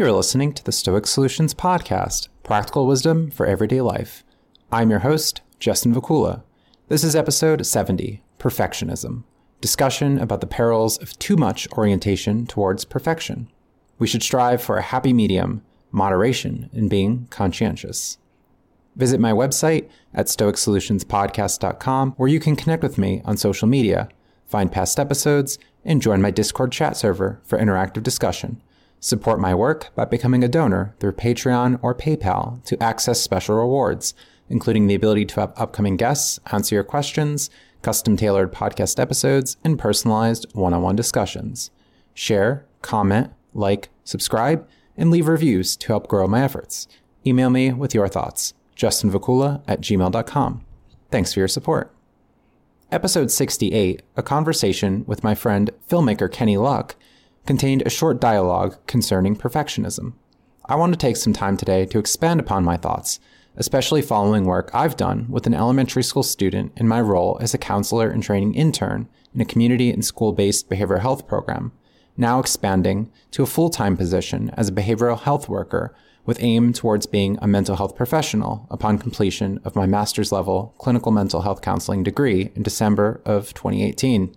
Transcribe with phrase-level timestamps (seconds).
[0.00, 4.24] You're listening to the Stoic Solutions Podcast, practical wisdom for everyday life.
[4.72, 6.42] I'm your host, Justin Vacula.
[6.88, 9.24] This is episode 70 Perfectionism
[9.60, 13.50] discussion about the perils of too much orientation towards perfection.
[13.98, 15.60] We should strive for a happy medium,
[15.92, 18.16] moderation in being conscientious.
[18.96, 24.08] Visit my website at stoicsolutionspodcast.com where you can connect with me on social media,
[24.46, 28.62] find past episodes, and join my Discord chat server for interactive discussion.
[29.02, 34.12] Support my work by becoming a donor through Patreon or PayPal to access special rewards,
[34.50, 37.48] including the ability to have upcoming guests answer your questions,
[37.80, 41.70] custom tailored podcast episodes, and personalized one on one discussions.
[42.12, 44.68] Share, comment, like, subscribe,
[44.98, 46.86] and leave reviews to help grow my efforts.
[47.26, 50.64] Email me with your thoughts, justinvacula at gmail.com.
[51.10, 51.94] Thanks for your support.
[52.92, 56.96] Episode 68, a conversation with my friend filmmaker Kenny Luck,
[57.46, 60.14] contained a short dialogue concerning perfectionism.
[60.66, 63.18] I want to take some time today to expand upon my thoughts,
[63.56, 67.58] especially following work I've done with an elementary school student in my role as a
[67.58, 71.72] counselor and training intern in a community and school based behavioral health program,
[72.16, 75.94] now expanding to a full time position as a behavioral health worker
[76.26, 81.10] with aim towards being a mental health professional upon completion of my master's level clinical
[81.10, 84.34] mental health counseling degree in December of 2018.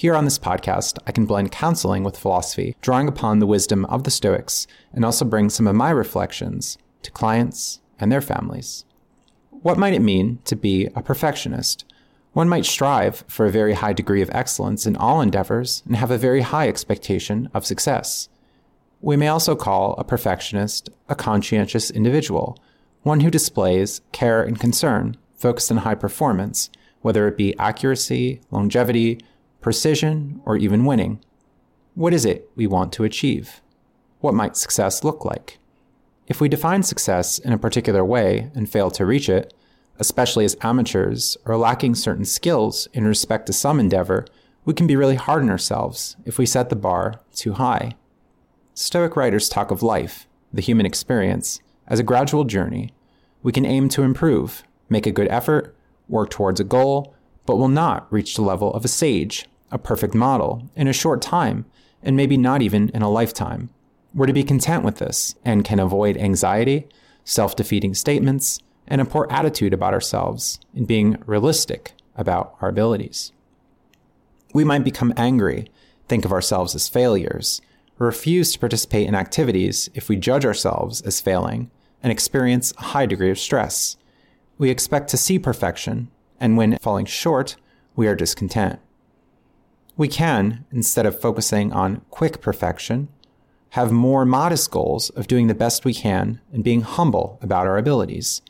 [0.00, 4.04] Here on this podcast, I can blend counseling with philosophy, drawing upon the wisdom of
[4.04, 8.86] the Stoics, and also bring some of my reflections to clients and their families.
[9.50, 11.84] What might it mean to be a perfectionist?
[12.32, 16.10] One might strive for a very high degree of excellence in all endeavors and have
[16.10, 18.30] a very high expectation of success.
[19.02, 22.56] We may also call a perfectionist a conscientious individual,
[23.02, 26.70] one who displays care and concern focused on high performance,
[27.02, 29.20] whether it be accuracy, longevity,
[29.60, 31.20] precision, or even winning.
[31.94, 33.60] What is it we want to achieve?
[34.20, 35.58] What might success look like?
[36.26, 39.52] If we define success in a particular way and fail to reach it,
[39.98, 44.24] especially as amateurs or lacking certain skills in respect to some endeavor,
[44.64, 47.96] we can be really hard on ourselves if we set the bar too high.
[48.72, 52.94] Stoic writers talk of life, the human experience, as a gradual journey.
[53.42, 55.76] We can aim to improve, make a good effort,
[56.08, 60.14] work towards a goal, but will not reach the level of a sage a perfect
[60.14, 61.64] model, in a short time,
[62.02, 63.70] and maybe not even in a lifetime.
[64.14, 66.88] We're to be content with this and can avoid anxiety,
[67.24, 73.32] self defeating statements, and a poor attitude about ourselves in being realistic about our abilities.
[74.52, 75.70] We might become angry,
[76.08, 77.60] think of ourselves as failures,
[77.98, 81.70] refuse to participate in activities if we judge ourselves as failing,
[82.02, 83.96] and experience a high degree of stress.
[84.58, 86.10] We expect to see perfection,
[86.40, 87.56] and when falling short,
[87.94, 88.80] we are discontent.
[90.00, 93.08] We can, instead of focusing on quick perfection,
[93.76, 97.76] have more modest goals of doing the best we can and being humble about our
[97.76, 98.40] abilities,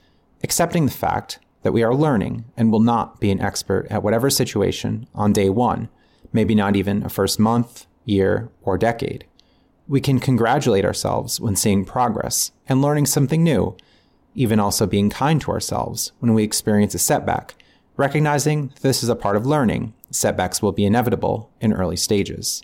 [0.44, 4.30] accepting the fact that we are learning and will not be an expert at whatever
[4.30, 5.88] situation on day one,
[6.32, 9.26] maybe not even a first month, year, or decade.
[9.88, 13.76] We can congratulate ourselves when seeing progress and learning something new,
[14.36, 17.56] even also being kind to ourselves when we experience a setback,
[17.96, 22.62] recognizing this is a part of learning setbacks will be inevitable in early stages.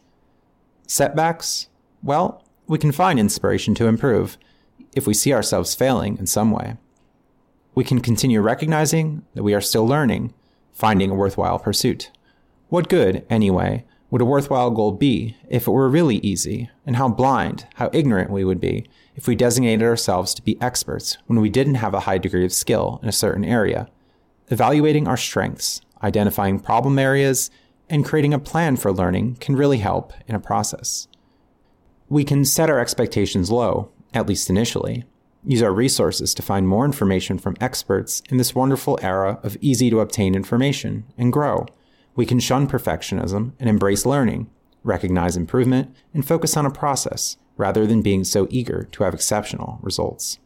[0.86, 1.68] Setbacks?
[2.02, 4.38] Well, we can find inspiration to improve
[4.94, 6.76] if we see ourselves failing in some way.
[7.74, 10.32] We can continue recognizing that we are still learning,
[10.72, 12.10] finding a worthwhile pursuit.
[12.68, 17.08] What good, anyway, would a worthwhile goal be if it were really easy, and how
[17.08, 21.50] blind, how ignorant we would be if we designated ourselves to be experts when we
[21.50, 23.88] didn't have a high degree of skill in a certain area?
[24.48, 27.50] Evaluating our strengths identifying problem areas,
[27.88, 31.08] and creating a plan for learning can really help in a process.
[32.08, 35.04] We can set our expectations low, at least initially,
[35.44, 39.90] use our resources to find more information from experts in this wonderful era of easy
[39.90, 41.66] to obtain information, and grow.
[42.16, 44.50] We can shun perfectionism and embrace learning,
[44.82, 49.78] recognize improvement, and focus on a process rather than being so eager to have exceptional
[49.82, 50.38] results.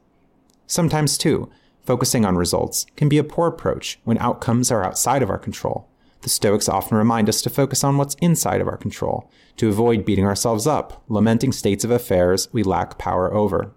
[0.67, 1.50] Sometimes, too,
[1.85, 5.88] Focusing on results can be a poor approach when outcomes are outside of our control.
[6.23, 10.05] The Stoics often remind us to focus on what's inside of our control, to avoid
[10.05, 13.73] beating ourselves up, lamenting states of affairs we lack power over.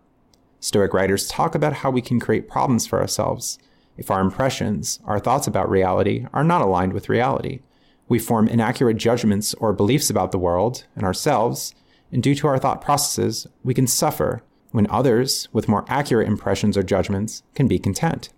[0.60, 3.60] Stoic writers talk about how we can create problems for ourselves.
[3.98, 7.62] If our impressions, our thoughts about reality, are not aligned with reality,
[8.10, 11.74] we form inaccurate judgments or beliefs about the world and ourselves,
[12.12, 16.76] and due to our thought processes, we can suffer when others, with more accurate impressions
[16.76, 18.30] or judgments, can be content.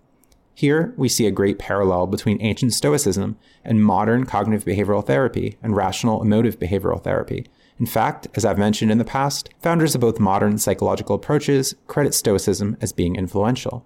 [0.54, 5.76] Here, we see a great parallel between ancient Stoicism and modern cognitive behavioral therapy and
[5.76, 7.48] rational emotive behavioral therapy,
[7.78, 12.14] In fact, as I've mentioned in the past, founders of both modern psychological approaches credit
[12.14, 13.86] Stoicism as being influential.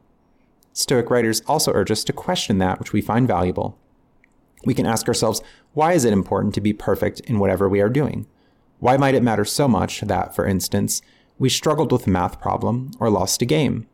[0.73, 3.77] Stoic writers also urge us to question that which we find valuable.
[4.63, 5.41] We can ask ourselves,
[5.73, 8.27] why is it important to be perfect in whatever we are doing?
[8.77, 11.01] Why might it matter so much that, for instance,
[11.39, 13.87] we struggled with a math problem or lost a game?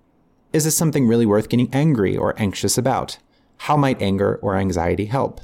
[0.51, 3.19] Is this something really worth getting angry or anxious about?
[3.57, 5.39] How might anger or anxiety help?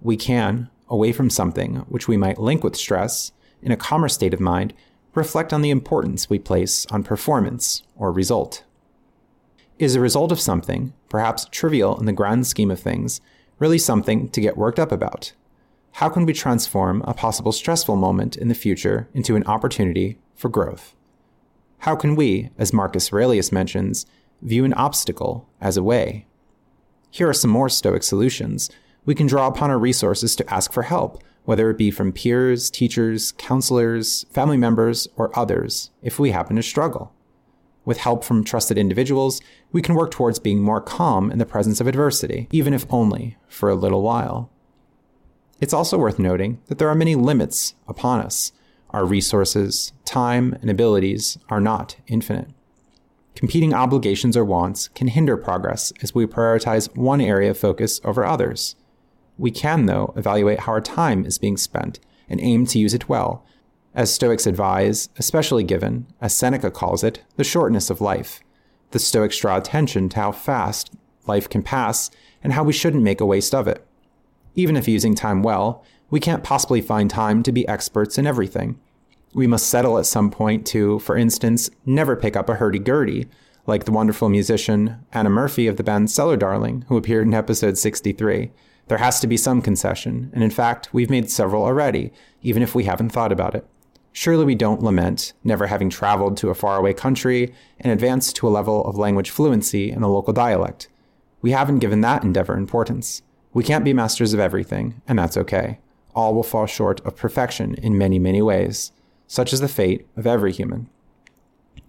[0.00, 3.32] We can, away from something which we might link with stress,
[3.62, 4.72] in a calmer state of mind,
[5.14, 8.62] reflect on the importance we place on performance or result.
[9.78, 13.20] Is a result of something, perhaps trivial in the grand scheme of things,
[13.58, 15.32] really something to get worked up about?
[15.94, 20.48] How can we transform a possible stressful moment in the future into an opportunity for
[20.48, 20.94] growth?
[21.80, 24.04] How can we, as Marcus Aurelius mentions,
[24.42, 26.26] view an obstacle as a way?
[27.10, 28.70] Here are some more Stoic solutions.
[29.06, 32.68] We can draw upon our resources to ask for help whether it be from peers,
[32.68, 37.14] teachers, counselors, family members, or others, if we happen to struggle.
[37.86, 39.40] With help from trusted individuals,
[39.72, 43.38] we can work towards being more calm in the presence of adversity, even if only
[43.48, 44.50] for a little while.
[45.62, 48.52] It's also worth noting that there are many limits upon us.
[48.92, 52.48] Our resources, time, and abilities are not infinite.
[53.34, 58.24] Competing obligations or wants can hinder progress as we prioritize one area of focus over
[58.24, 58.74] others.
[59.38, 63.08] We can, though, evaluate how our time is being spent and aim to use it
[63.08, 63.44] well,
[63.94, 68.40] as Stoics advise, especially given, as Seneca calls it, the shortness of life.
[68.90, 70.92] The Stoics draw attention to how fast
[71.26, 72.10] life can pass
[72.42, 73.86] and how we shouldn't make a waste of it.
[74.54, 78.78] Even if using time well, we can't possibly find time to be experts in everything.
[79.32, 83.28] We must settle at some point to, for instance, never pick up a hurdy-gurdy,
[83.66, 87.78] like the wonderful musician Anna Murphy of the band Cellar Darling, who appeared in episode
[87.78, 88.50] 63.
[88.88, 92.74] There has to be some concession, and in fact, we've made several already, even if
[92.74, 93.64] we haven't thought about it.
[94.12, 98.50] Surely we don't lament never having traveled to a faraway country and advanced to a
[98.50, 100.88] level of language fluency in a local dialect.
[101.40, 103.22] We haven't given that endeavor importance.
[103.52, 105.78] We can't be masters of everything, and that's okay.
[106.14, 108.92] All will fall short of perfection in many, many ways.
[109.26, 110.88] Such is the fate of every human.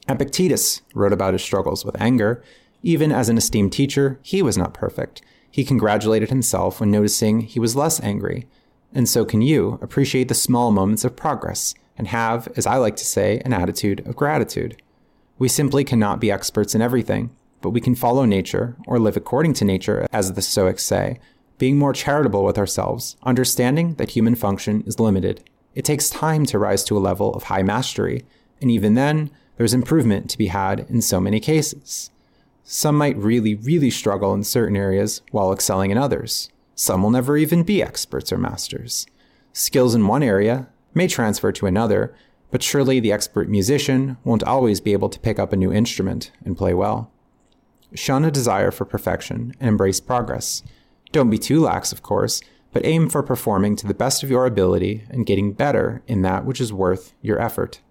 [0.08, 2.44] Epictetus wrote about his struggles with anger.
[2.84, 5.22] Even as an esteemed teacher, he was not perfect,
[5.52, 8.48] he congratulated himself when noticing he was less angry.
[8.94, 12.96] And so can you appreciate the small moments of progress and have, as I like
[12.96, 14.82] to say, an attitude of gratitude.
[15.38, 19.54] We simply cannot be experts in everything, but we can follow nature or live according
[19.56, 21.20] to nature, as the Stoics say,
[21.62, 25.44] being more charitable with ourselves, understanding that human function is limited.
[25.76, 28.26] It takes time to rise to a level of high mastery,
[28.60, 32.10] and even then, there's improvement to be had in so many cases.
[32.64, 36.50] Some might really, really struggle in certain areas while excelling in others.
[36.74, 39.06] Some will never even be experts or masters.
[39.54, 42.16] Skills in one area may transfer to another,
[42.50, 46.32] but surely the expert musician won't always be able to pick up a new instrument
[46.44, 47.12] and play well.
[47.94, 50.64] Shun a desire for perfection and embrace progress.
[51.12, 52.42] Don't be too lax, of course,
[52.72, 56.46] but aim for performing to the best of your ability and getting better in that
[56.46, 57.82] which is worth your effort.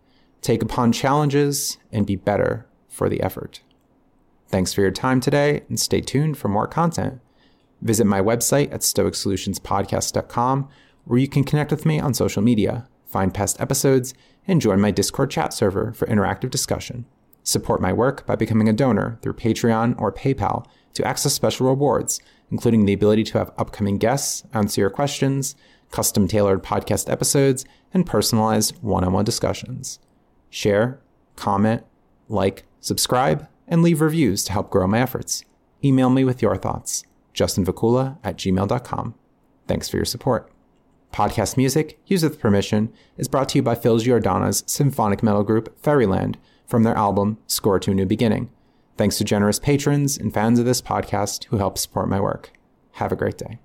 [0.41, 3.61] Take upon challenges and be better for the effort.
[4.49, 7.21] Thanks for your time today and stay tuned for more content.
[7.83, 10.69] Visit my website at stoicsolutionspodcast.com
[11.05, 14.15] where you can connect with me on social media, find past episodes,
[14.47, 17.05] and join my Discord chat server for interactive discussion.
[17.43, 22.21] Support my work by becoming a donor through Patreon or PayPal to access special rewards,
[22.50, 25.54] including the ability to have upcoming guests answer your questions,
[25.90, 29.99] custom tailored podcast episodes, and personalized one on one discussions.
[30.49, 31.00] Share,
[31.37, 31.85] comment,
[32.28, 35.45] like, subscribe, and leave reviews to help grow my efforts.
[35.85, 37.04] Email me with your thoughts,
[37.35, 39.14] justinvacula at gmail.com.
[39.66, 40.50] Thanks for your support.
[41.12, 45.76] Podcast music, used with permission, is brought to you by Phil Giordana's symphonic metal group
[45.83, 48.50] Fairyland from their album Score to a New Beginning.
[49.00, 52.52] Thanks to generous patrons and fans of this podcast who help support my work.
[52.97, 53.59] Have a great day.